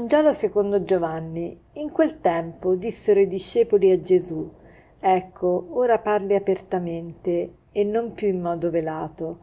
Vangelo 0.00 0.32
secondo 0.32 0.82
Giovanni. 0.82 1.60
In 1.74 1.90
quel 1.90 2.22
tempo 2.22 2.74
dissero 2.74 3.20
i 3.20 3.26
discepoli 3.26 3.90
a 3.90 4.00
Gesù, 4.00 4.50
Ecco, 4.98 5.66
ora 5.72 5.98
parli 5.98 6.34
apertamente 6.34 7.52
e 7.70 7.84
non 7.84 8.14
più 8.14 8.28
in 8.28 8.40
modo 8.40 8.70
velato. 8.70 9.40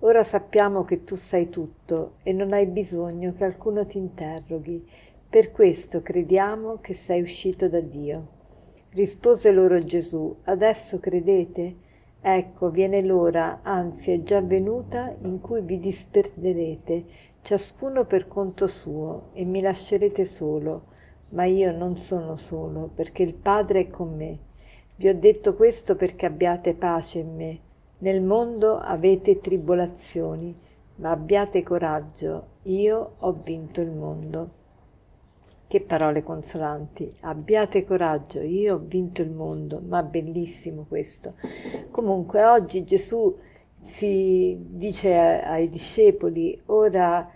Ora 0.00 0.22
sappiamo 0.22 0.84
che 0.84 1.02
tu 1.02 1.16
sai 1.16 1.48
tutto 1.48 2.18
e 2.22 2.32
non 2.32 2.52
hai 2.52 2.66
bisogno 2.66 3.34
che 3.36 3.42
alcuno 3.42 3.84
ti 3.84 3.98
interroghi. 3.98 4.88
Per 5.28 5.50
questo 5.50 6.02
crediamo 6.02 6.78
che 6.80 6.94
sei 6.94 7.22
uscito 7.22 7.68
da 7.68 7.80
Dio. 7.80 8.28
Rispose 8.90 9.50
loro 9.50 9.82
Gesù, 9.82 10.36
Adesso 10.44 11.00
credete? 11.00 11.74
Ecco, 12.20 12.70
viene 12.70 13.02
l'ora, 13.02 13.58
anzi 13.62 14.12
è 14.12 14.22
già 14.22 14.40
venuta, 14.40 15.12
in 15.22 15.40
cui 15.40 15.62
vi 15.62 15.80
disperderete 15.80 17.04
ciascuno 17.46 18.06
per 18.06 18.26
conto 18.26 18.66
suo, 18.66 19.28
e 19.32 19.44
mi 19.44 19.60
lascerete 19.60 20.24
solo, 20.24 20.86
ma 21.28 21.44
io 21.44 21.70
non 21.70 21.96
sono 21.96 22.34
solo, 22.34 22.90
perché 22.92 23.22
il 23.22 23.34
Padre 23.34 23.82
è 23.82 23.88
con 23.88 24.16
me. 24.16 24.38
Vi 24.96 25.06
ho 25.06 25.14
detto 25.14 25.54
questo 25.54 25.94
perché 25.94 26.26
abbiate 26.26 26.74
pace 26.74 27.20
in 27.20 27.36
me. 27.36 27.58
Nel 27.98 28.20
mondo 28.20 28.78
avete 28.78 29.38
tribolazioni, 29.38 30.58
ma 30.96 31.12
abbiate 31.12 31.62
coraggio, 31.62 32.46
io 32.62 33.12
ho 33.16 33.32
vinto 33.44 33.80
il 33.80 33.92
mondo. 33.92 34.50
Che 35.68 35.80
parole 35.82 36.24
consolanti. 36.24 37.08
Abbiate 37.20 37.84
coraggio, 37.84 38.40
io 38.40 38.74
ho 38.74 38.82
vinto 38.84 39.22
il 39.22 39.30
mondo, 39.30 39.80
ma 39.86 40.02
bellissimo 40.02 40.84
questo. 40.88 41.34
Comunque 41.92 42.42
oggi 42.42 42.82
Gesù 42.82 43.38
si 43.80 44.58
dice 44.68 45.14
ai 45.14 45.68
discepoli, 45.68 46.60
ora 46.66 47.30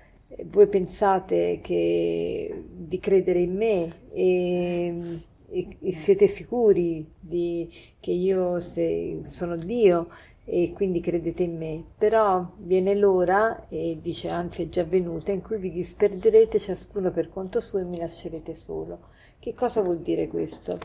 voi 0.47 0.69
pensate 0.69 1.61
che, 1.63 2.65
di 2.71 2.99
credere 2.99 3.41
in 3.41 3.57
me 3.57 3.91
e, 4.13 5.23
e, 5.49 5.77
e 5.81 5.93
siete 5.93 6.27
sicuri 6.27 7.07
di, 7.21 7.69
che 7.99 8.13
io 8.13 8.61
se, 8.61 9.23
sono 9.25 9.57
Dio 9.57 10.09
e 10.45 10.73
quindi 10.73 11.01
credete 11.01 11.45
in 11.45 11.57
me, 11.57 11.85
però 11.97 12.45
viene 12.57 12.97
l'ora, 12.97 13.67
e 13.69 13.99
dice 14.01 14.29
anzi 14.29 14.63
è 14.63 14.69
già 14.69 14.83
venuta, 14.83 15.31
in 15.31 15.43
cui 15.43 15.59
vi 15.59 15.71
disperderete 15.71 16.59
ciascuno 16.59 17.13
per 17.13 17.29
conto 17.29 17.61
suo 17.61 17.79
e 17.79 17.85
mi 17.85 17.99
lascerete 17.99 18.55
solo. 18.55 18.99
Che 19.39 19.55
cosa 19.55 19.81
vuol 19.81 20.01
dire 20.01 20.27
questo? 20.27 20.79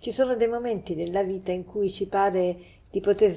Ci 0.00 0.10
sono 0.10 0.34
dei 0.34 0.48
momenti 0.48 0.94
nella 0.94 1.22
vita 1.22 1.52
in 1.52 1.64
cui 1.64 1.88
ci 1.88 2.08
pare 2.08 2.56
di 2.92 3.00
poter 3.00 3.34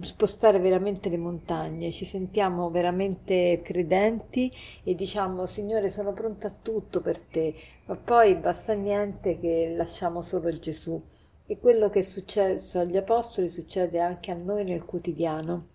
spostare 0.00 0.58
veramente 0.58 1.10
le 1.10 1.18
montagne, 1.18 1.92
ci 1.92 2.06
sentiamo 2.06 2.70
veramente 2.70 3.60
credenti 3.62 4.50
e 4.82 4.94
diciamo 4.94 5.44
Signore 5.44 5.90
sono 5.90 6.14
pronta 6.14 6.46
a 6.46 6.56
tutto 6.62 7.02
per 7.02 7.20
te, 7.20 7.54
ma 7.84 7.96
poi 7.96 8.34
basta 8.36 8.72
niente 8.72 9.38
che 9.38 9.74
lasciamo 9.76 10.22
solo 10.22 10.48
Gesù. 10.48 10.98
E 11.46 11.58
quello 11.58 11.90
che 11.90 11.98
è 11.98 12.02
successo 12.02 12.78
agli 12.78 12.96
Apostoli 12.96 13.48
succede 13.48 14.00
anche 14.00 14.30
a 14.30 14.34
noi 14.34 14.64
nel 14.64 14.86
quotidiano. 14.86 15.73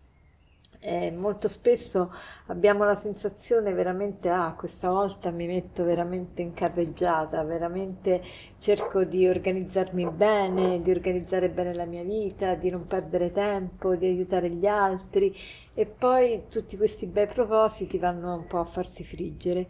Eh, 0.81 1.11
molto 1.11 1.49
spesso 1.49 2.09
abbiamo 2.47 2.85
la 2.85 2.95
sensazione 2.95 3.73
veramente, 3.73 4.29
ah, 4.29 4.55
questa 4.55 4.89
volta 4.89 5.29
mi 5.29 5.45
metto 5.45 5.83
veramente 5.83 6.41
in 6.41 6.53
carreggiata, 6.53 7.43
veramente 7.43 8.21
cerco 8.59 9.03
di 9.03 9.27
organizzarmi 9.27 10.09
bene, 10.09 10.81
di 10.81 10.89
organizzare 10.89 11.49
bene 11.49 11.73
la 11.75 11.83
mia 11.85 12.03
vita, 12.03 12.55
di 12.55 12.69
non 12.69 12.87
perdere 12.87 13.31
tempo, 13.31 13.95
di 13.97 14.05
aiutare 14.05 14.49
gli 14.49 14.65
altri 14.65 15.35
e 15.73 15.85
poi 15.85 16.43
tutti 16.49 16.77
questi 16.77 17.07
bei 17.07 17.27
propositi 17.27 17.97
vanno 17.97 18.35
un 18.35 18.47
po' 18.47 18.59
a 18.59 18.65
farsi 18.65 19.03
friggere. 19.03 19.67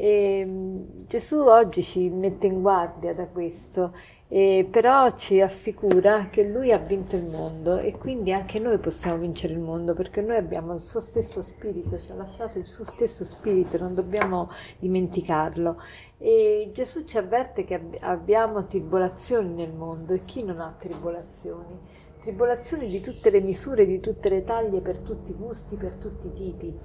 E, 0.00 0.44
mm, 0.46 0.82
Gesù 1.08 1.40
oggi 1.40 1.82
ci 1.82 2.08
mette 2.08 2.46
in 2.46 2.62
guardia 2.62 3.12
da 3.14 3.26
questo 3.26 3.92
eh, 4.32 4.68
però 4.70 5.16
ci 5.16 5.40
assicura 5.40 6.26
che 6.26 6.44
lui 6.44 6.70
ha 6.70 6.78
vinto 6.78 7.16
il 7.16 7.24
mondo 7.24 7.78
e 7.78 7.98
quindi 7.98 8.32
anche 8.32 8.60
noi 8.60 8.78
possiamo 8.78 9.18
vincere 9.18 9.54
il 9.54 9.58
mondo 9.58 9.92
perché 9.92 10.22
noi 10.22 10.36
abbiamo 10.36 10.72
il 10.74 10.80
suo 10.80 11.00
stesso 11.00 11.42
spirito, 11.42 11.98
ci 11.98 12.12
ha 12.12 12.14
lasciato 12.14 12.56
il 12.56 12.66
suo 12.66 12.84
stesso 12.84 13.24
spirito, 13.24 13.76
non 13.76 13.92
dobbiamo 13.92 14.48
dimenticarlo. 14.78 15.82
E 16.16 16.70
Gesù 16.72 17.04
ci 17.06 17.18
avverte 17.18 17.64
che 17.64 17.74
ab- 17.74 17.96
abbiamo 18.02 18.66
tribolazioni 18.68 19.52
nel 19.52 19.72
mondo 19.72 20.14
e 20.14 20.24
chi 20.24 20.44
non 20.44 20.60
ha 20.60 20.76
tribolazioni? 20.78 21.76
Tribolazioni 22.20 22.86
di 22.86 23.00
tutte 23.00 23.30
le 23.30 23.40
misure, 23.40 23.84
di 23.84 23.98
tutte 23.98 24.28
le 24.28 24.44
taglie, 24.44 24.80
per 24.80 24.98
tutti 24.98 25.32
i 25.32 25.34
gusti, 25.34 25.74
per 25.74 25.94
tutti 25.94 26.28
i 26.28 26.32
tipi, 26.32 26.78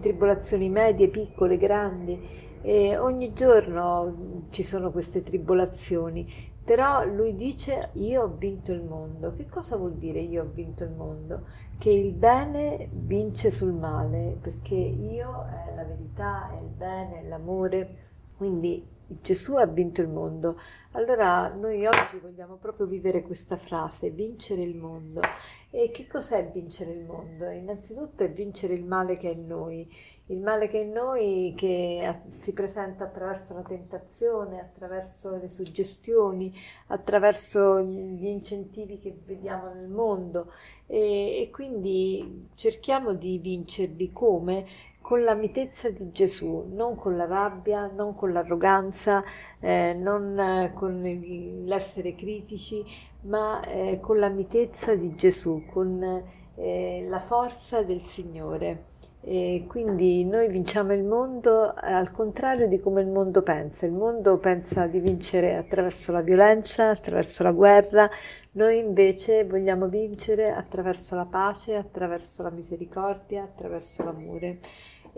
tribolazioni 0.00 0.68
medie, 0.68 1.08
piccole, 1.08 1.56
grandi. 1.56 2.36
E 2.60 2.96
ogni 2.96 3.32
giorno 3.32 4.46
ci 4.50 4.62
sono 4.62 4.90
queste 4.90 5.22
tribolazioni 5.22 6.56
però 6.68 7.02
lui 7.02 7.34
dice 7.34 7.88
io 7.94 8.24
ho 8.24 8.34
vinto 8.36 8.72
il 8.72 8.82
mondo. 8.82 9.32
Che 9.32 9.48
cosa 9.48 9.78
vuol 9.78 9.94
dire 9.94 10.20
io 10.20 10.42
ho 10.42 10.50
vinto 10.52 10.84
il 10.84 10.90
mondo? 10.90 11.46
Che 11.78 11.88
il 11.88 12.12
bene 12.12 12.90
vince 12.92 13.50
sul 13.50 13.72
male, 13.72 14.36
perché 14.38 14.74
io 14.74 15.46
è 15.46 15.74
la 15.74 15.84
verità, 15.84 16.50
è 16.54 16.60
il 16.60 16.68
bene, 16.68 17.22
è 17.22 17.26
l'amore. 17.26 17.96
Quindi 18.36 18.86
Gesù 19.10 19.54
ha 19.54 19.64
vinto 19.64 20.02
il 20.02 20.08
mondo. 20.08 20.60
Allora 20.92 21.48
noi 21.48 21.86
oggi 21.86 22.18
vogliamo 22.18 22.56
proprio 22.56 22.86
vivere 22.86 23.22
questa 23.22 23.56
frase, 23.56 24.10
vincere 24.10 24.62
il 24.62 24.76
mondo. 24.76 25.22
E 25.70 25.90
che 25.90 26.06
cos'è 26.06 26.50
vincere 26.52 26.92
il 26.92 27.04
mondo? 27.04 27.48
Innanzitutto 27.48 28.22
è 28.24 28.30
vincere 28.30 28.74
il 28.74 28.84
male 28.84 29.16
che 29.16 29.30
è 29.30 29.32
in 29.32 29.46
noi, 29.46 29.90
il 30.26 30.40
male 30.40 30.68
che 30.68 30.80
è 30.80 30.84
in 30.84 30.92
noi 30.92 31.54
che 31.56 32.20
si 32.26 32.52
presenta 32.52 33.04
attraverso 33.04 33.54
la 33.54 33.62
tentazione, 33.62 34.60
attraverso 34.60 35.36
le 35.36 35.48
suggestioni, 35.48 36.54
attraverso 36.88 37.80
gli 37.80 38.26
incentivi 38.26 38.98
che 38.98 39.16
vediamo 39.24 39.72
nel 39.72 39.88
mondo 39.88 40.52
e, 40.86 41.40
e 41.40 41.50
quindi 41.50 42.48
cerchiamo 42.54 43.14
di 43.14 43.38
vincerli 43.38 44.12
come? 44.12 44.66
Con 45.08 45.22
la 45.22 45.32
mitezza 45.32 45.88
di 45.88 46.12
Gesù, 46.12 46.66
non 46.70 46.94
con 46.94 47.16
la 47.16 47.24
rabbia, 47.24 47.86
non 47.86 48.14
con 48.14 48.30
l'arroganza, 48.30 49.24
eh, 49.58 49.94
non 49.94 50.70
con 50.74 51.00
l'essere 51.00 52.14
critici, 52.14 52.84
ma 53.22 53.62
eh, 53.62 54.00
con 54.02 54.18
la 54.18 54.28
mitezza 54.28 54.94
di 54.94 55.14
Gesù, 55.14 55.64
con 55.64 56.22
eh, 56.56 57.06
la 57.08 57.20
forza 57.20 57.82
del 57.82 58.02
Signore. 58.04 58.84
E 59.22 59.64
quindi 59.66 60.24
noi 60.26 60.48
vinciamo 60.50 60.92
il 60.92 61.04
mondo 61.04 61.72
al 61.74 62.10
contrario 62.12 62.68
di 62.68 62.78
come 62.78 63.00
il 63.00 63.08
mondo 63.08 63.40
pensa. 63.42 63.86
Il 63.86 63.92
mondo 63.92 64.36
pensa 64.36 64.86
di 64.86 65.00
vincere 65.00 65.56
attraverso 65.56 66.12
la 66.12 66.20
violenza, 66.20 66.90
attraverso 66.90 67.42
la 67.42 67.52
guerra, 67.52 68.10
noi 68.58 68.78
invece 68.78 69.44
vogliamo 69.44 69.86
vincere 69.86 70.50
attraverso 70.50 71.14
la 71.14 71.26
pace, 71.26 71.76
attraverso 71.76 72.42
la 72.42 72.50
misericordia, 72.50 73.44
attraverso 73.44 74.02
l'amore. 74.02 74.58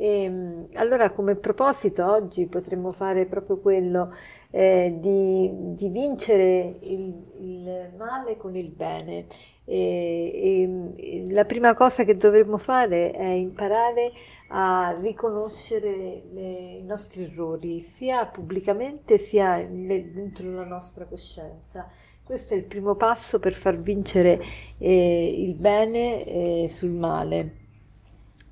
E, 0.03 0.69
allora 0.77 1.11
come 1.11 1.35
proposito 1.35 2.11
oggi 2.11 2.47
potremmo 2.47 2.91
fare 2.91 3.27
proprio 3.27 3.59
quello 3.59 4.15
eh, 4.51 4.97
di, 4.99 5.51
di, 5.75 5.89
vincere 5.91 6.79
il, 6.81 7.15
il 7.39 7.91
male 7.99 8.39
con 8.39 8.57
il 8.57 8.71
bene 8.71 9.27
e, 9.67 10.97
e, 10.97 11.27
la 11.29 11.45
prima 11.45 11.75
cosa 11.75 12.05
che 12.05 12.17
dovremmo 12.17 12.57
fare 12.57 13.11
è 13.11 13.27
imparare 13.27 14.13
a 14.49 14.97
riconoscere 14.99 16.23
le, 16.33 16.79
i 16.79 16.83
nostri 16.83 17.25
errori, 17.25 17.83
sia 17.83 18.25
pubblicamente 18.25 19.19
sia 19.19 19.59
nel, 19.59 20.07
dentro 20.13 20.51
la 20.51 20.65
nostra 20.65 21.05
coscienza. 21.05 21.87
Questo 22.25 22.55
è 22.55 22.57
il 22.57 22.65
primo 22.65 22.95
passo 22.95 23.39
per 23.39 23.53
far 23.53 23.79
vincere 23.79 24.41
eh, 24.79 25.43
il 25.43 25.57
bene 25.57 26.25
eh, 26.25 26.69
sul 26.71 26.93
male. 26.93 27.60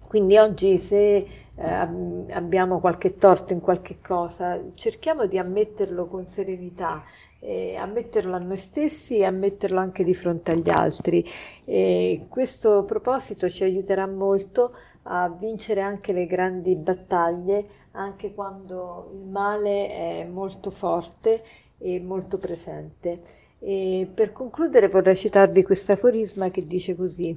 Quindi 0.09 0.39
oggi 0.39 0.79
se 0.79 1.17
eh, 1.55 1.71
abbiamo 2.31 2.81
qualche 2.81 3.17
torto 3.19 3.53
in 3.53 3.61
qualche 3.61 3.99
cosa, 4.01 4.59
cerchiamo 4.75 5.27
di 5.27 5.39
ammetterlo 5.39 6.07
con 6.07 6.25
serenità 6.25 7.05
eh, 7.41 7.77
ammetterlo 7.77 8.35
a 8.35 8.39
noi 8.39 8.57
stessi 8.57 9.19
e 9.19 9.25
ammetterlo 9.25 9.79
anche 9.79 10.05
di 10.05 10.15
fronte 10.15 10.53
agli 10.53 10.71
altri. 10.71 11.25
E 11.65 12.27
questo 12.29 12.85
proposito 12.85 13.49
ci 13.49 13.65
aiuterà 13.65 14.07
molto 14.07 14.73
a 15.05 15.29
vincere 15.29 15.81
anche 15.81 16.13
le 16.13 16.27
grandi 16.27 16.75
battaglie, 16.75 17.69
anche 17.93 18.35
quando 18.35 19.11
il 19.15 19.27
male 19.27 19.89
è 19.89 20.25
molto 20.25 20.71
forte 20.71 21.43
e 21.79 22.01
molto 22.01 22.39
presente. 22.39 23.23
E 23.61 24.09
per 24.13 24.33
concludere 24.33 24.89
vorrei 24.89 25.17
citarvi 25.17 25.63
questo 25.63 25.93
aforisma 25.93 26.51
che 26.51 26.63
dice 26.63 26.95
così. 26.95 27.37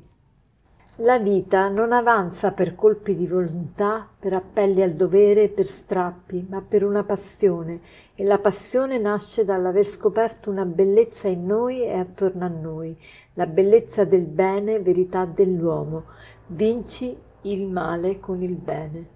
La 1.04 1.18
vita 1.18 1.68
non 1.68 1.94
avanza 1.94 2.52
per 2.52 2.76
colpi 2.76 3.16
di 3.16 3.26
volontà, 3.26 4.08
per 4.20 4.34
appelli 4.34 4.84
al 4.84 4.92
dovere, 4.92 5.50
per 5.50 5.66
strappi, 5.66 6.46
ma 6.48 6.62
per 6.62 6.84
una 6.84 7.04
passione, 7.04 7.80
e 8.14 8.24
la 8.24 8.38
passione 8.38 9.00
nasce 9.00 9.44
dall'aver 9.44 9.84
scoperto 9.84 10.52
una 10.52 10.64
bellezza 10.64 11.28
in 11.28 11.48
noi 11.48 11.82
e 11.82 11.98
attorno 11.98 12.46
a 12.46 12.50
noi, 12.50 12.96
la 13.34 13.48
bellezza 13.48 14.04
del 14.04 14.26
bene, 14.26 14.80
verità 14.80 15.26
dell'uomo. 15.26 16.04
Vinci 16.46 17.18
il 17.42 17.68
male 17.68 18.20
con 18.20 18.44
il 18.44 18.54
bene. 18.54 19.08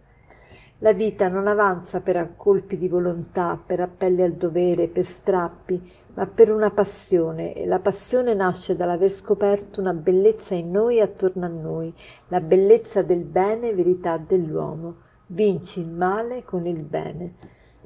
La 0.80 0.92
vita 0.92 1.28
non 1.28 1.46
avanza 1.46 2.02
per 2.02 2.34
colpi 2.36 2.78
di 2.78 2.88
volontà, 2.88 3.62
per 3.64 3.80
appelli 3.80 4.24
al 4.24 4.34
dovere, 4.34 4.88
per 4.88 5.06
strappi, 5.06 5.80
ma 6.15 6.25
per 6.27 6.51
una 6.51 6.71
passione, 6.71 7.53
e 7.53 7.65
la 7.65 7.79
passione 7.79 8.33
nasce 8.33 8.75
dall'aver 8.75 9.12
scoperto 9.12 9.79
una 9.79 9.94
bellezza 9.94 10.56
in 10.56 10.71
noi 10.71 10.97
e 10.97 11.01
attorno 11.01 11.45
a 11.45 11.50
noi, 11.50 11.94
la 12.29 12.39
bellezza 12.41 13.01
del 13.01 13.23
bene, 13.23 13.73
verità 13.73 14.17
dell'uomo. 14.17 15.03
Vinci 15.27 15.79
il 15.79 15.91
male 15.91 16.44
con 16.44 16.65
il 16.65 16.81
bene. 16.83 17.33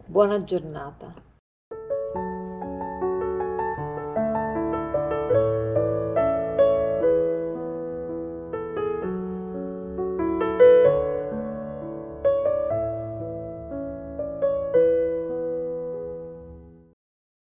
Buona 0.06 0.44
giornata. 0.44 1.29